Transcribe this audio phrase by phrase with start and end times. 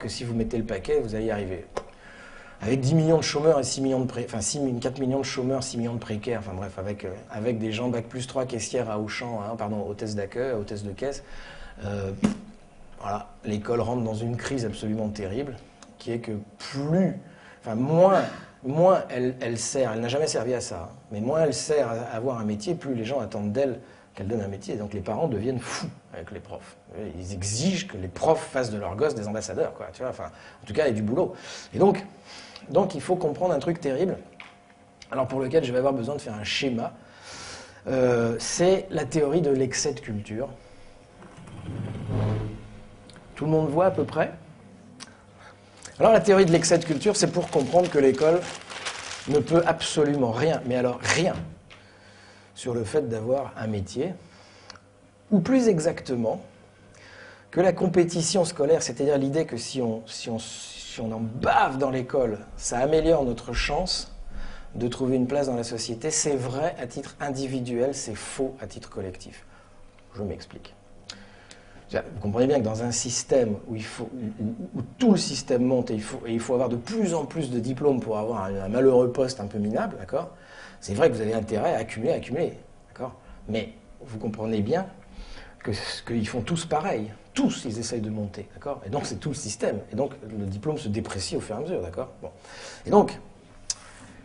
[0.00, 1.66] que si vous mettez le paquet, vous allez y arriver.
[2.62, 4.24] Avec 10 millions de chômeurs et 6 millions de pré...
[4.26, 7.58] enfin 6, 4 millions de chômeurs, 6 millions de précaires, enfin bref, avec, euh, avec
[7.58, 11.22] des gens bac plus 3 caissières à Auchan, hein, pardon, hôtesse d'accueil, hôtesse de caisse,
[11.84, 12.12] euh,
[13.00, 15.56] voilà, l'école rentre dans une crise absolument terrible,
[15.98, 17.16] qui est que plus,
[17.62, 18.22] enfin moins,
[18.62, 21.88] moins elle, elle sert, elle n'a jamais servi à ça, hein, mais moins elle sert
[21.88, 23.80] à avoir un métier, plus les gens attendent d'elle
[24.14, 24.74] qu'elle donne un métier.
[24.74, 26.76] Et donc les parents deviennent fous avec les profs.
[27.18, 29.86] Ils exigent que les profs fassent de leurs gosses des ambassadeurs, quoi.
[29.86, 31.34] En tout cas, il y a du boulot.
[31.74, 32.04] Et donc,
[32.68, 34.16] donc il faut comprendre un truc terrible,
[35.10, 36.92] alors pour lequel je vais avoir besoin de faire un schéma.
[37.86, 40.48] Euh, c'est la théorie de l'excès de culture.
[43.34, 44.32] Tout le monde voit à peu près?
[45.98, 48.40] Alors la théorie de l'excès de culture, c'est pour comprendre que l'école
[49.28, 51.34] ne peut absolument rien, mais alors rien,
[52.60, 54.12] sur le fait d'avoir un métier,
[55.30, 56.42] ou plus exactement,
[57.50, 61.78] que la compétition scolaire, c'est-à-dire l'idée que si on, si, on, si on en bave
[61.78, 64.12] dans l'école, ça améliore notre chance
[64.74, 68.66] de trouver une place dans la société, c'est vrai à titre individuel, c'est faux à
[68.66, 69.46] titre collectif.
[70.14, 70.74] Je m'explique.
[71.92, 73.76] Vous comprenez bien que dans un système où,
[74.98, 75.94] tout le système monte et
[76.26, 79.40] il, faut, avoir de plus en plus de diplômes pour avoir un, un malheureux poste
[79.40, 80.30] un peu minable, d'accord?
[80.80, 82.52] C'est vrai que vous avez intérêt à accumuler, accumuler,
[82.88, 83.14] d'accord?
[83.48, 84.86] Mais vous comprenez bien
[85.64, 87.10] qu'ils font tous pareil.
[87.34, 88.80] Tous, ils essayent de monter, d'accord?
[88.86, 89.80] Et donc, c'est tout le système.
[89.92, 92.10] Et donc, le diplôme se déprécie au fur et à mesure, d'accord?
[92.22, 92.30] Bon.
[92.86, 93.18] Et donc,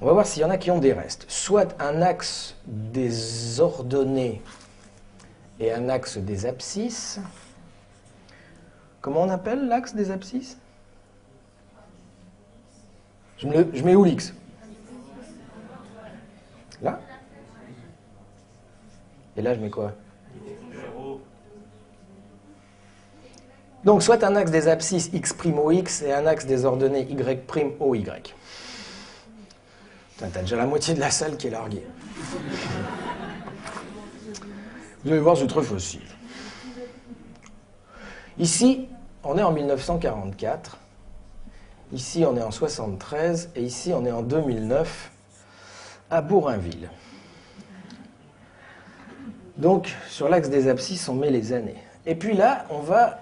[0.00, 1.26] on va voir s'il y en a qui ont des restes.
[1.28, 4.42] Soit un axe désordonné
[5.60, 7.20] et un axe des abscisses.
[9.08, 10.58] Comment on appelle l'axe des abscisses?
[13.38, 14.34] Je, me, je mets où l'X?
[16.82, 17.00] Là?
[19.34, 19.94] Et là, je mets quoi?
[23.82, 27.76] Donc, soit un axe des abscisses x' o x et un axe des ordonnées y'
[27.80, 28.34] o y.
[30.18, 31.86] T'as déjà la moitié de la salle qui est larguée.
[35.02, 36.02] Vous allez voir, c'est très facile.
[38.38, 38.86] Ici,
[39.24, 40.78] on est en 1944.
[41.92, 43.50] Ici, on est en 73.
[43.56, 45.10] Et ici, on est en 2009
[46.10, 46.90] à Bourrainville.
[49.56, 51.82] Donc, sur l'axe des abscisses, on met les années.
[52.06, 53.18] Et puis là, on va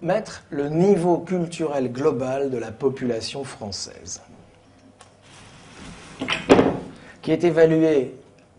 [0.00, 4.22] mettre le niveau culturel global de la population française,
[7.22, 8.14] qui est évalué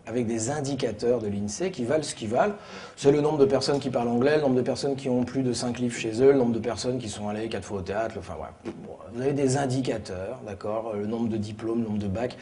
[0.07, 2.55] avec des indicateurs de l'INSEE qui valent ce qu'ils valent.
[2.95, 5.43] C'est le nombre de personnes qui parlent anglais, le nombre de personnes qui ont plus
[5.43, 7.81] de 5 livres chez eux, le nombre de personnes qui sont allées 4 fois au
[7.81, 8.53] théâtre, enfin voilà.
[9.13, 12.37] Vous avez des indicateurs, d'accord, le nombre de diplômes, le nombre de bacs,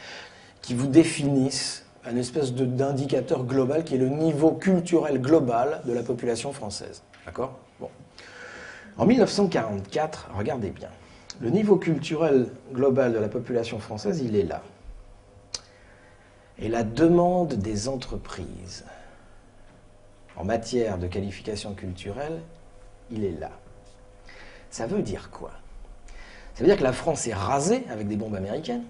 [0.62, 6.02] qui vous définissent un espèce d'indicateur global qui est le niveau culturel global de la
[6.02, 7.02] population française.
[7.24, 7.58] D'accord?
[7.80, 7.88] Bon.
[8.98, 10.90] En 1944, regardez bien,
[11.40, 14.62] le niveau culturel global de la population française, il est là.
[16.58, 18.84] Et la demande des entreprises
[20.36, 22.40] en matière de qualification culturelle,
[23.10, 23.50] il est là.
[24.70, 25.52] Ça veut dire quoi?
[26.54, 28.84] Ça veut dire que la France est rasée avec des bombes américaines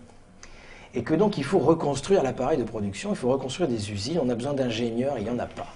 [0.94, 4.28] et que donc il faut reconstruire l'appareil de production, il faut reconstruire des usines, on
[4.28, 5.66] a besoin d'ingénieurs, il n'y en a pas.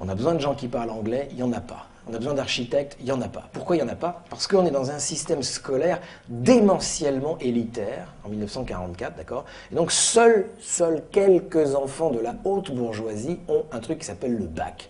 [0.00, 1.86] On a besoin de gens qui parlent anglais, il n'y en a pas.
[2.08, 3.48] On a besoin d'architectes, il n'y en a pas.
[3.52, 4.22] Pourquoi il n'y en a pas?
[4.30, 9.44] Parce qu'on est dans un système scolaire démentiellement élitaire, en 1944, d'accord?
[9.72, 14.36] Et donc seuls, seuls quelques enfants de la haute bourgeoisie ont un truc qui s'appelle
[14.36, 14.88] le bac,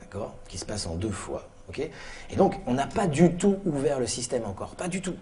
[0.00, 0.34] d'accord?
[0.48, 1.88] Qui se passe en deux fois, ok?
[2.30, 5.14] Et donc on n'a pas du tout ouvert le système encore, pas du tout.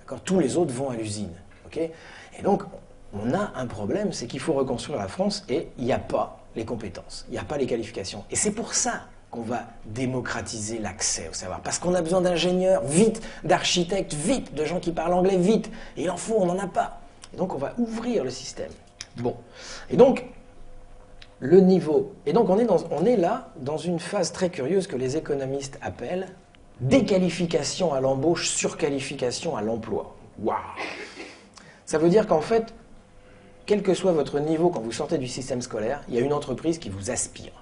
[0.00, 0.20] D'accord?
[0.22, 1.32] Tous les autres vont à l'usine,
[1.66, 1.76] ok?
[1.76, 2.64] Et donc
[3.14, 6.40] on a un problème, c'est qu'il faut reconstruire la France et il n'y a pas
[6.56, 8.24] les compétences, il n'y a pas les qualifications.
[8.32, 11.60] Et c'est pour ça qu'on va démocratiser l'accès au savoir.
[11.62, 15.70] Parce qu'on a besoin d'ingénieurs, vite, d'architectes, vite, de gens qui parlent anglais, vite.
[15.96, 17.00] Et il en faut, on n'en a pas.
[17.32, 18.70] Et donc on va ouvrir le système.
[19.16, 19.34] Bon.
[19.90, 20.26] Et donc,
[21.40, 22.12] le niveau.
[22.26, 25.78] Et donc on est, on est là dans une phase très curieuse que les économistes
[25.80, 26.28] appellent
[26.80, 30.14] déqualification à l'embauche, surqualification à l'emploi.
[30.42, 30.58] Waouh
[31.86, 32.74] Ça veut dire qu'en fait,
[33.64, 36.32] quel que soit votre niveau quand vous sortez du système scolaire, il y a une
[36.34, 37.52] entreprise qui vous aspire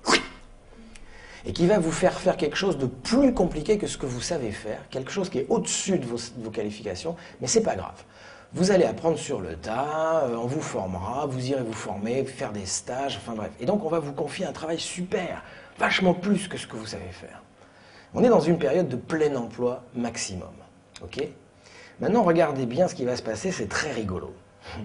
[1.47, 4.21] et qui va vous faire faire quelque chose de plus compliqué que ce que vous
[4.21, 8.05] savez faire, quelque chose qui est au-dessus de vos, qualifications, mais c'est pas grave.
[8.53, 12.53] Vous allez apprendre sur le tas, euh, on vous formera, vous irez vous former, faire
[12.53, 13.51] des stages, enfin bref.
[13.61, 15.43] Et donc on va vous confier un travail super,
[15.79, 17.43] vachement plus que ce que vous savez faire.
[18.13, 20.51] On est dans une période de plein emploi maximum.
[21.03, 21.23] Ok?
[22.01, 24.35] Maintenant, regardez bien ce qui va se passer, c'est très rigolo.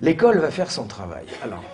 [0.00, 1.26] L'école va faire son travail.
[1.42, 1.64] Alors,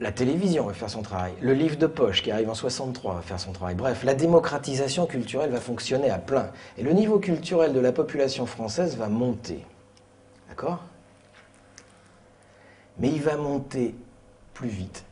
[0.00, 3.22] la télévision va faire son travail, le livre de poche qui arrive en 63 va
[3.22, 3.74] faire son travail.
[3.74, 6.50] Bref, la démocratisation culturelle va fonctionner à plein.
[6.76, 9.64] Et le niveau culturel de la population française va monter.
[10.48, 10.80] D'accord?
[12.98, 13.94] Mais il va monter
[14.52, 15.04] plus vite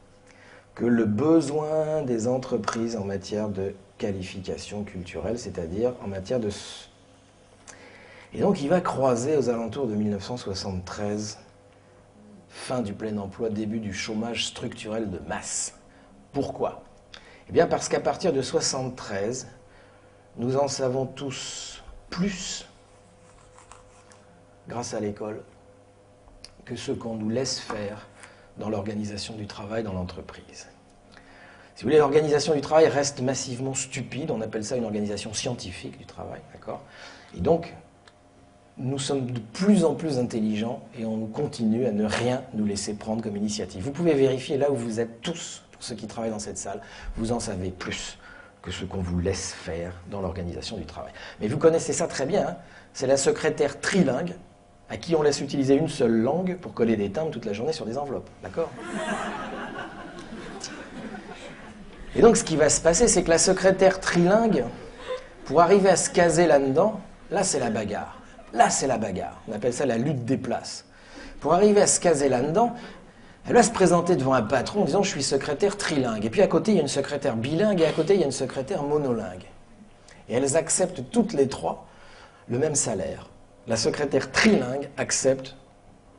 [0.74, 6.50] que le besoin des entreprises en matière de qualification culturelle, c'est-à-dire en matière de...
[8.34, 11.38] Et donc il va croiser aux alentours de 1973
[12.54, 15.74] fin du plein emploi, début du chômage structurel de masse.
[16.32, 16.84] Pourquoi?
[17.48, 19.48] Eh bien parce qu'à partir de 1973,
[20.36, 22.66] nous en savons tous plus,
[24.68, 25.42] grâce à l'école,
[26.64, 28.06] que ce qu'on nous laisse faire
[28.56, 30.68] dans l'organisation du travail dans l'entreprise.
[31.74, 35.98] Si vous voulez, l'organisation du travail reste massivement stupide, on appelle ça une organisation scientifique
[35.98, 36.82] du travail, d'accord?
[37.36, 37.74] Et donc,
[38.76, 42.94] nous sommes de plus en plus intelligents et on continue à ne rien nous laisser
[42.94, 43.82] prendre comme initiative.
[43.82, 46.80] Vous pouvez vérifier là où vous êtes tous, pour ceux qui travaillent dans cette salle,
[47.16, 48.18] vous en savez plus
[48.62, 51.12] que ce qu'on vous laisse faire dans l'organisation du travail.
[51.40, 52.56] Mais vous connaissez ça très bien, hein.
[52.92, 54.34] c'est la secrétaire trilingue
[54.88, 57.72] à qui on laisse utiliser une seule langue pour coller des timbres toute la journée
[57.72, 58.28] sur des enveloppes.
[58.42, 58.70] D'accord?
[62.16, 64.64] Et donc ce qui va se passer, c'est que la secrétaire trilingue,
[65.44, 67.00] pour arriver à se caser là-dedans,
[67.30, 68.23] là c'est la bagarre.
[68.54, 69.42] Là, c'est la bagarre.
[69.48, 70.84] On appelle ça la lutte des places.
[71.40, 72.72] Pour arriver à se caser là-dedans,
[73.46, 76.24] elle va se présenter devant un patron en disant Je suis secrétaire trilingue.
[76.24, 78.22] Et puis à côté, il y a une secrétaire bilingue et à côté, il y
[78.22, 79.44] a une secrétaire monolingue.
[80.28, 81.86] Et elles acceptent toutes les trois
[82.48, 83.28] le même salaire.
[83.66, 85.56] La secrétaire trilingue accepte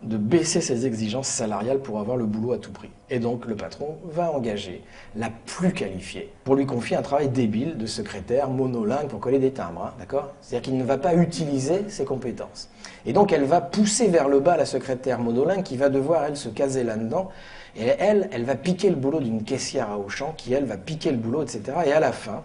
[0.03, 2.89] de baisser ses exigences salariales pour avoir le boulot à tout prix.
[3.09, 4.83] Et donc le patron va engager
[5.15, 9.51] la plus qualifiée pour lui confier un travail débile de secrétaire monolingue pour coller des
[9.51, 10.33] timbres, hein, d'accord?
[10.41, 12.69] C'est-à-dire qu'il ne va pas utiliser ses compétences.
[13.05, 16.37] Et donc elle va pousser vers le bas la secrétaire monolingue qui va devoir, elle,
[16.37, 17.29] se caser là-dedans.
[17.75, 21.11] Et elle, elle va piquer le boulot d'une caissière à Auchan qui, elle, va piquer
[21.11, 21.63] le boulot, etc.
[21.85, 22.43] Et à la fin,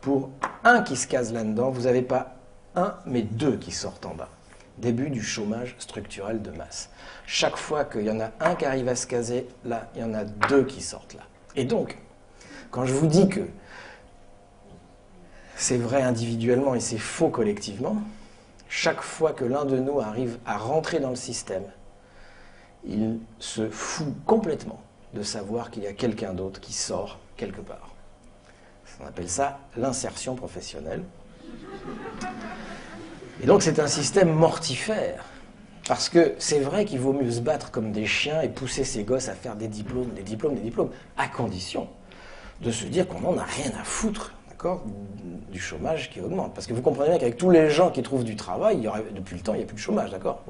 [0.00, 0.30] pour
[0.64, 2.36] un qui se case là-dedans, vous n'avez pas
[2.76, 4.28] un, mais deux qui sortent en bas
[4.82, 6.90] début du chômage structurel de masse.
[7.24, 10.04] Chaque fois qu'il y en a un qui arrive à se caser, là, il y
[10.04, 11.22] en a deux qui sortent là.
[11.56, 11.96] Et donc,
[12.70, 13.46] quand je vous dis que
[15.56, 17.96] c'est vrai individuellement et c'est faux collectivement,
[18.68, 21.64] chaque fois que l'un de nous arrive à rentrer dans le système,
[22.84, 24.82] il se fout complètement
[25.14, 27.90] de savoir qu'il y a quelqu'un d'autre qui sort quelque part.
[29.00, 31.02] On appelle ça l'insertion professionnelle.
[33.42, 35.24] Et donc c'est un système mortifère.
[35.88, 39.02] Parce que c'est vrai qu'il vaut mieux se battre comme des chiens et pousser ses
[39.02, 41.88] gosses à faire des diplômes, des diplômes, des diplômes, à condition
[42.60, 44.32] de se dire qu'on n'en a rien à foutre,
[45.50, 46.54] du chômage qui augmente.
[46.54, 49.14] Parce que vous comprenez bien qu'avec tous les gens qui trouvent du travail, il y
[49.14, 50.40] depuis le temps, il n'y a plus de chômage, d'accord?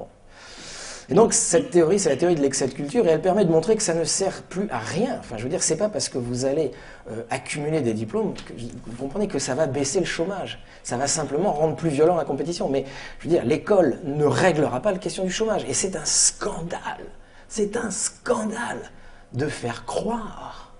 [1.09, 3.51] Et donc cette théorie, c'est la théorie de l'excès de culture, et elle permet de
[3.51, 5.17] montrer que ça ne sert plus à rien.
[5.19, 6.71] Enfin, je veux dire, c'est pas parce que vous allez
[7.11, 10.63] euh, accumuler des diplômes que vous comprenez que ça va baisser le chômage.
[10.83, 12.69] Ça va simplement rendre plus violent la compétition.
[12.69, 12.85] Mais
[13.19, 15.65] je veux dire, l'école ne réglera pas la question du chômage.
[15.67, 17.05] Et c'est un scandale.
[17.49, 18.91] C'est un scandale
[19.33, 20.73] de faire croire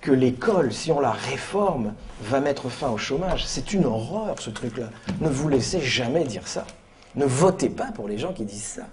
[0.00, 3.46] que l'école, si on la réforme, va mettre fin au chômage.
[3.46, 4.90] C'est une horreur, ce truc-là.
[5.20, 6.66] Ne vous laissez jamais dire ça.
[7.14, 8.86] Ne votez pas pour les gens qui disent ça.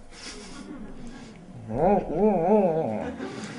[1.69, 3.50] 응, 응, 응.